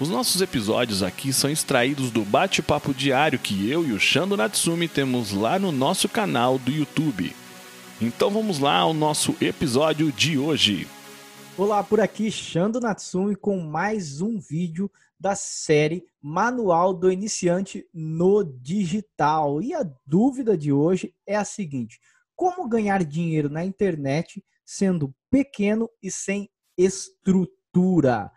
[0.00, 4.86] Os nossos episódios aqui são extraídos do bate-papo diário que eu e o Shando Natsumi
[4.86, 7.34] temos lá no nosso canal do YouTube.
[8.00, 10.86] Então vamos lá ao nosso episódio de hoje.
[11.56, 14.88] Olá, por aqui Shando Natsumi com mais um vídeo
[15.18, 19.60] da série Manual do Iniciante no Digital.
[19.60, 21.98] E a dúvida de hoje é a seguinte:
[22.36, 28.30] como ganhar dinheiro na internet sendo pequeno e sem estrutura?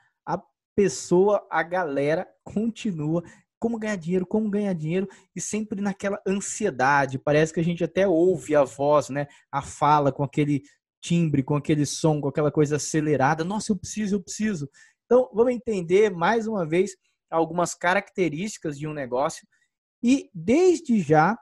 [0.81, 3.23] Pessoa, a galera continua
[3.59, 7.19] como ganhar dinheiro, como ganhar dinheiro, e sempre naquela ansiedade.
[7.19, 9.27] Parece que a gente até ouve a voz, né?
[9.51, 10.63] A fala com aquele
[10.99, 13.43] timbre, com aquele som, com aquela coisa acelerada.
[13.43, 14.67] Nossa, eu preciso, eu preciso.
[15.05, 16.95] Então, vamos entender mais uma vez
[17.29, 19.47] algumas características de um negócio.
[20.01, 21.37] E desde já,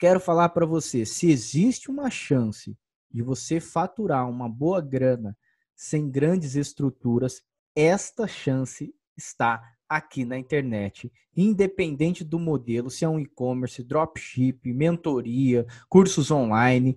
[0.00, 2.76] quero falar para você: se existe uma chance
[3.08, 5.36] de você faturar uma boa grana
[5.76, 7.40] sem grandes estruturas,
[7.74, 15.66] esta chance está aqui na internet, independente do modelo, se é um e-commerce, dropship, mentoria,
[15.88, 16.96] cursos online,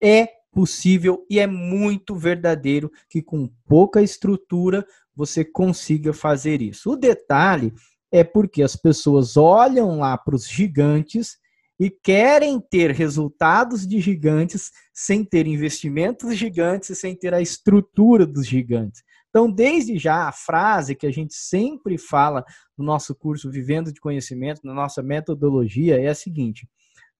[0.00, 6.92] é possível e é muito verdadeiro que com pouca estrutura você consiga fazer isso.
[6.92, 7.72] O detalhe
[8.10, 11.38] é porque as pessoas olham lá para os gigantes
[11.80, 18.46] e querem ter resultados de gigantes sem ter investimentos gigantes, sem ter a estrutura dos
[18.46, 19.02] gigantes.
[19.32, 22.44] Então, desde já, a frase que a gente sempre fala
[22.76, 26.68] no nosso curso Vivendo de Conhecimento, na nossa metodologia, é a seguinte: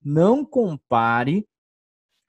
[0.05, 1.49] não compare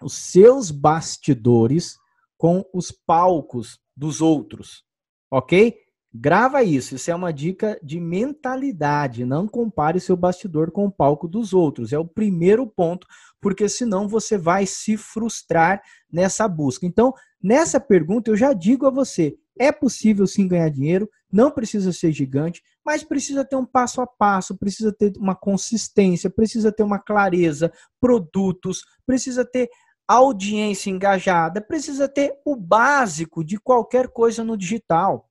[0.02, 1.98] os seus bastidores
[2.38, 4.86] com os palcos dos outros,
[5.30, 5.78] ok?
[6.16, 9.26] Grava isso, isso é uma dica de mentalidade.
[9.26, 11.92] Não compare seu bastidor com o palco dos outros.
[11.92, 13.06] É o primeiro ponto,
[13.42, 16.86] porque senão você vai se frustrar nessa busca.
[16.86, 21.92] Então, nessa pergunta, eu já digo a você: é possível sim ganhar dinheiro, não precisa
[21.92, 26.84] ser gigante, mas precisa ter um passo a passo, precisa ter uma consistência, precisa ter
[26.84, 29.70] uma clareza, produtos, precisa ter
[30.08, 35.30] audiência engajada, precisa ter o básico de qualquer coisa no digital.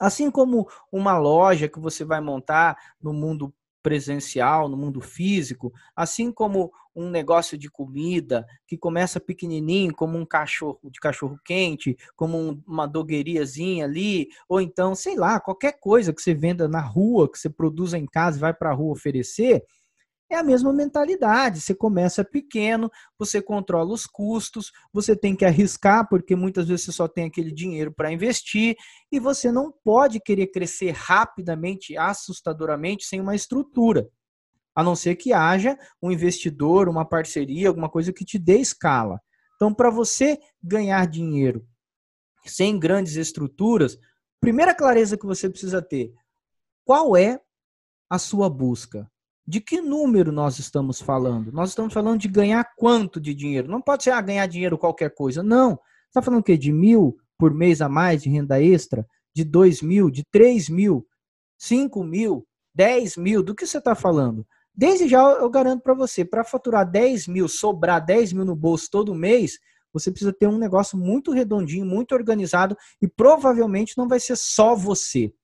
[0.00, 6.32] Assim como uma loja que você vai montar no mundo presencial, no mundo físico, assim
[6.32, 12.36] como um negócio de comida que começa pequenininho, como um cachorro de cachorro quente, como
[12.36, 17.30] um, uma dogueiriazinha ali, ou então, sei lá, qualquer coisa que você venda na rua,
[17.30, 19.64] que você produza em casa e vai para a rua oferecer,
[20.30, 21.60] é a mesma mentalidade.
[21.60, 26.92] Você começa pequeno, você controla os custos, você tem que arriscar, porque muitas vezes você
[26.92, 28.76] só tem aquele dinheiro para investir,
[29.10, 34.08] e você não pode querer crescer rapidamente, assustadoramente, sem uma estrutura.
[34.74, 39.20] A não ser que haja um investidor, uma parceria, alguma coisa que te dê escala.
[39.56, 41.66] Então, para você ganhar dinheiro
[42.46, 43.98] sem grandes estruturas,
[44.40, 46.14] primeira clareza que você precisa ter:
[46.84, 47.40] qual é
[48.08, 49.10] a sua busca?
[49.50, 51.50] De que número nós estamos falando?
[51.50, 53.66] Nós estamos falando de ganhar quanto de dinheiro?
[53.66, 55.42] Não pode ser ah, ganhar dinheiro qualquer coisa.
[55.42, 55.76] Não.
[56.06, 56.56] Está falando o quê?
[56.56, 59.04] De mil por mês a mais de renda extra?
[59.34, 60.08] De dois mil?
[60.08, 61.04] De três mil?
[61.58, 62.46] Cinco mil?
[62.72, 63.42] Dez mil?
[63.42, 64.46] Do que você está falando?
[64.72, 68.88] Desde já eu garanto para você, para faturar 10 mil, sobrar 10 mil no bolso
[68.88, 69.58] todo mês,
[69.92, 74.76] você precisa ter um negócio muito redondinho, muito organizado e provavelmente não vai ser só
[74.76, 75.34] você.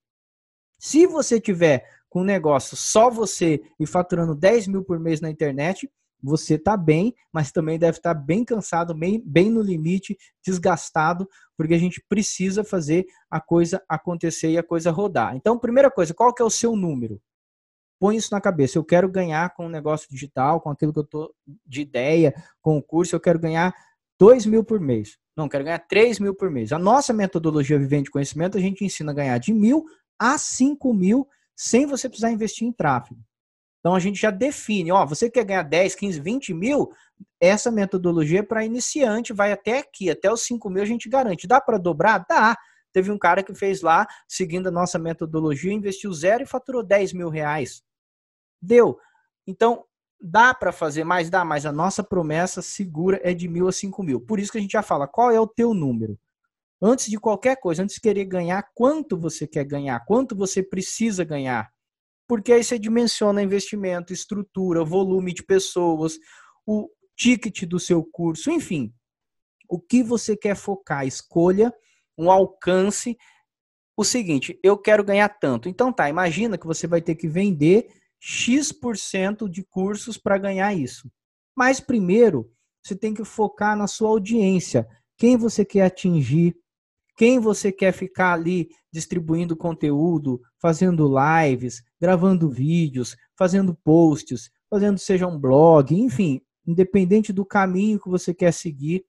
[0.78, 1.84] Se você tiver
[2.16, 5.86] com um negócio só você e faturando 10 mil por mês na internet,
[6.22, 11.28] você está bem, mas também deve estar tá bem cansado, bem, bem no limite, desgastado,
[11.58, 15.36] porque a gente precisa fazer a coisa acontecer e a coisa rodar.
[15.36, 17.20] Então, primeira coisa, qual que é o seu número?
[18.00, 18.78] Põe isso na cabeça.
[18.78, 21.34] Eu quero ganhar com o negócio digital, com aquilo que eu estou
[21.66, 23.74] de ideia, com o curso, eu quero ganhar
[24.18, 25.18] 2 mil por mês.
[25.36, 26.72] Não, quero ganhar 3 mil por mês.
[26.72, 29.84] A nossa metodologia Vivente Conhecimento, a gente ensina a ganhar de mil
[30.18, 33.20] a 5 mil sem você precisar investir em tráfego.
[33.80, 36.92] Então a gente já define, ó, você quer ganhar 10, 15, 20 mil,
[37.40, 41.46] essa metodologia é para iniciante, vai até aqui, até os 5 mil a gente garante.
[41.46, 42.24] Dá para dobrar?
[42.28, 42.56] Dá.
[42.92, 47.12] Teve um cara que fez lá, seguindo a nossa metodologia, investiu zero e faturou 10
[47.12, 47.82] mil reais.
[48.60, 48.98] Deu.
[49.46, 49.84] Então,
[50.20, 51.30] dá para fazer mais?
[51.30, 54.20] Dá, mas a nossa promessa segura é de mil a cinco mil.
[54.20, 56.18] Por isso que a gente já fala, qual é o teu número?
[56.80, 61.24] Antes de qualquer coisa, antes de querer ganhar, quanto você quer ganhar, quanto você precisa
[61.24, 61.70] ganhar.
[62.28, 66.18] Porque aí você dimensiona investimento, estrutura, volume de pessoas,
[66.66, 68.92] o ticket do seu curso, enfim.
[69.68, 71.06] O que você quer focar?
[71.06, 71.72] Escolha
[72.18, 73.16] um alcance.
[73.96, 75.68] O seguinte, eu quero ganhar tanto.
[75.68, 77.88] Então tá, imagina que você vai ter que vender
[78.20, 81.10] X% de cursos para ganhar isso.
[81.56, 82.50] Mas primeiro,
[82.82, 84.86] você tem que focar na sua audiência.
[85.16, 86.56] Quem você quer atingir,
[87.16, 95.26] quem você quer ficar ali distribuindo conteúdo, fazendo lives, gravando vídeos, fazendo posts, fazendo seja
[95.26, 99.04] um blog, enfim, independente do caminho que você quer seguir,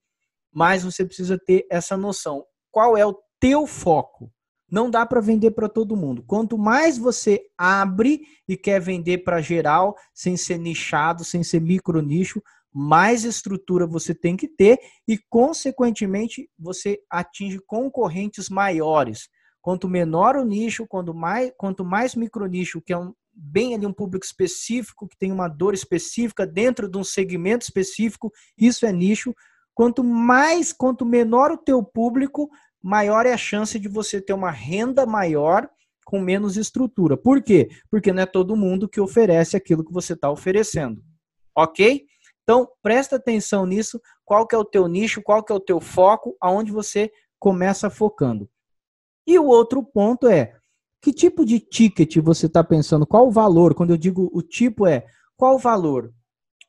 [0.52, 2.44] mas você precisa ter essa noção.
[2.70, 4.32] Qual é o teu foco?
[4.70, 6.22] Não dá para vender para todo mundo.
[6.26, 12.02] Quanto mais você abre e quer vender para geral, sem ser nichado, sem ser micro
[12.02, 12.42] nicho,
[12.80, 19.28] mais estrutura você tem que ter e, consequentemente, você atinge concorrentes maiores.
[19.60, 23.84] Quanto menor o nicho, quanto mais, quanto mais micro nicho, que é um, bem ali
[23.84, 28.92] um público específico, que tem uma dor específica dentro de um segmento específico, isso é
[28.92, 29.34] nicho.
[29.74, 32.48] Quanto mais, quanto menor o teu público,
[32.80, 35.68] maior é a chance de você ter uma renda maior
[36.04, 37.16] com menos estrutura.
[37.16, 37.68] Por quê?
[37.90, 41.02] Porque não é todo mundo que oferece aquilo que você está oferecendo.
[41.56, 42.06] Ok?
[42.48, 45.78] Então, presta atenção nisso, qual que é o teu nicho, qual que é o teu
[45.82, 48.48] foco, aonde você começa focando.
[49.26, 50.54] E o outro ponto é,
[51.02, 53.06] que tipo de ticket você está pensando?
[53.06, 53.74] Qual o valor?
[53.74, 55.04] Quando eu digo o tipo é,
[55.36, 56.10] qual o valor?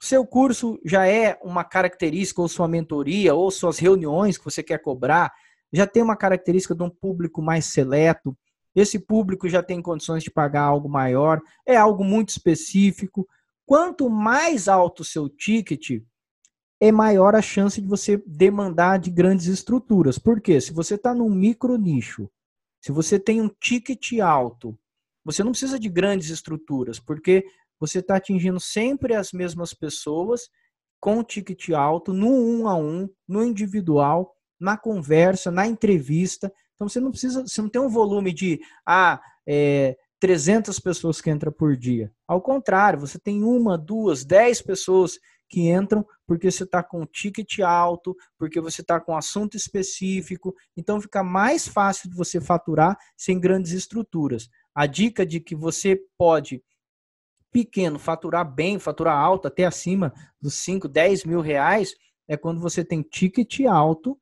[0.01, 4.79] Seu curso já é uma característica, ou sua mentoria, ou suas reuniões que você quer
[4.79, 5.31] cobrar,
[5.71, 8.37] já tem uma característica de um público mais seleto,
[8.75, 13.25] esse público já tem condições de pagar algo maior, é algo muito específico.
[13.69, 16.01] Quanto mais alto o seu ticket,
[16.79, 20.17] é maior a chance de você demandar de grandes estruturas.
[20.17, 20.59] Por quê?
[20.59, 22.27] Se você está num micro nicho,
[22.81, 24.75] se você tem um ticket alto,
[25.23, 27.45] você não precisa de grandes estruturas, porque
[27.79, 30.49] você está atingindo sempre as mesmas pessoas
[30.99, 36.51] com ticket alto, no um a um, no individual, na conversa, na entrevista.
[36.73, 41.29] Então você não precisa, você não tem um volume de ah, é, 300 pessoas que
[41.29, 42.11] entram por dia.
[42.27, 45.17] Ao contrário, você tem uma, duas, dez pessoas
[45.47, 50.53] que entram porque você está com ticket alto, porque você está com assunto específico.
[50.77, 54.47] Então fica mais fácil de você faturar sem grandes estruturas.
[54.75, 56.61] A dica de que você pode
[57.51, 61.95] pequeno faturar bem, faturar alto, até acima dos 5, 10 mil reais,
[62.27, 64.19] é quando você tem ticket alto,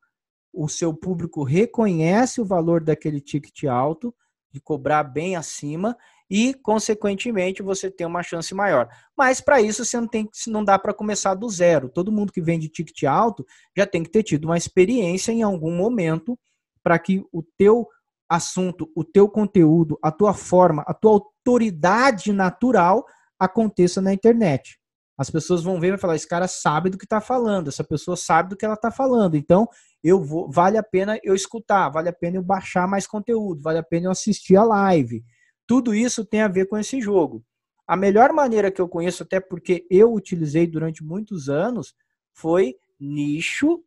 [0.53, 4.15] o seu público reconhece o valor daquele ticket alto
[4.57, 5.95] de cobrar bem acima
[6.29, 8.89] e, consequentemente, você tem uma chance maior.
[9.15, 11.89] Mas para isso você não tem, não dá para começar do zero.
[11.89, 13.45] Todo mundo que vende ticket alto
[13.75, 16.37] já tem que ter tido uma experiência em algum momento
[16.83, 17.87] para que o teu
[18.27, 23.05] assunto, o teu conteúdo, a tua forma, a tua autoridade natural
[23.39, 24.79] aconteça na internet.
[25.17, 28.15] As pessoas vão ver e falar: esse cara sabe do que está falando, essa pessoa
[28.15, 29.35] sabe do que ela está falando.
[29.35, 29.67] Então,
[30.03, 33.79] eu vou, vale a pena eu escutar, vale a pena eu baixar mais conteúdo, vale
[33.79, 35.23] a pena eu assistir a live.
[35.65, 37.43] Tudo isso tem a ver com esse jogo.
[37.87, 41.95] A melhor maneira que eu conheço, até porque eu utilizei durante muitos anos,
[42.33, 43.83] foi nicho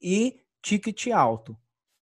[0.00, 1.56] e ticket alto.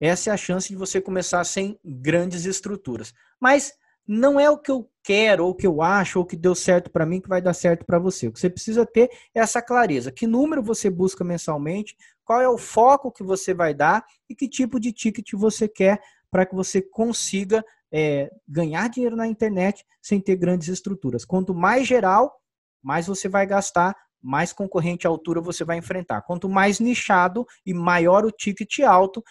[0.00, 3.12] Essa é a chance de você começar sem grandes estruturas.
[3.40, 3.72] Mas
[4.08, 6.54] não é o que eu quero, ou o que eu acho, ou o que deu
[6.54, 8.26] certo para mim que vai dar certo para você.
[8.26, 10.10] O que você precisa ter é essa clareza.
[10.10, 11.94] Que número você busca mensalmente,
[12.24, 16.00] qual é o foco que você vai dar e que tipo de ticket você quer
[16.30, 21.24] para que você consiga é, ganhar dinheiro na internet sem ter grandes estruturas.
[21.24, 22.34] Quanto mais geral,
[22.82, 26.22] mais você vai gastar, mais concorrente à altura você vai enfrentar.
[26.22, 29.22] Quanto mais nichado e maior o ticket alto,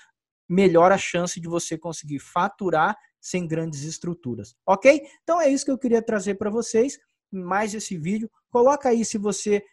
[0.47, 5.01] melhor a chance de você conseguir faturar sem grandes estruturas, ok?
[5.23, 6.97] Então é isso que eu queria trazer para vocês,
[7.31, 8.29] mais esse vídeo.
[8.49, 9.63] Coloca aí se você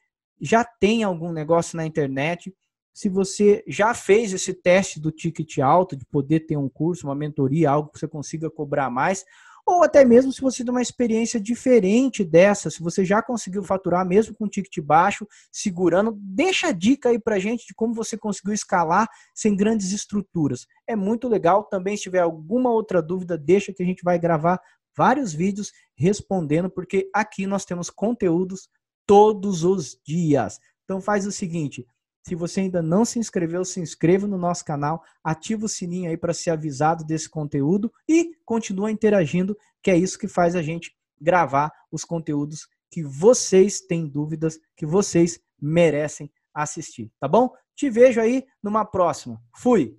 [0.41, 2.55] já tem algum negócio na internet,
[2.93, 7.15] se você já fez esse teste do ticket alto, de poder ter um curso, uma
[7.15, 9.25] mentoria, algo que você consiga cobrar mais,
[9.67, 14.07] ou até mesmo se você tem uma experiência diferente dessa, se você já conseguiu faturar
[14.07, 18.53] mesmo com ticket baixo, segurando, deixa a dica aí pra gente de como você conseguiu
[18.53, 20.67] escalar sem grandes estruturas.
[20.87, 21.65] É muito legal.
[21.65, 24.61] Também se tiver alguma outra dúvida, deixa que a gente vai gravar
[24.97, 28.69] vários vídeos respondendo, porque aqui nós temos conteúdos
[29.07, 30.61] todos os dias.
[30.85, 31.87] Então faz o seguinte,
[32.27, 36.17] se você ainda não se inscreveu, se inscreva no nosso canal, ativa o sininho aí
[36.17, 40.97] para ser avisado desse conteúdo e continua interagindo, que é isso que faz a gente
[41.21, 47.51] gravar os conteúdos que vocês têm dúvidas, que vocês merecem assistir, tá bom?
[47.75, 49.43] Te vejo aí numa próxima.
[49.57, 49.99] Fui!